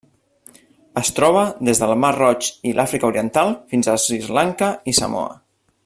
Es 1.01 1.11
troba 1.19 1.43
des 1.69 1.81
del 1.83 1.93
Mar 2.05 2.11
Roig 2.17 2.49
i 2.71 2.73
l'Àfrica 2.79 3.09
Oriental 3.13 3.55
fins 3.75 3.91
a 3.95 3.99
Sri 4.07 4.19
Lanka 4.39 4.73
i 4.93 4.97
Samoa. 5.03 5.39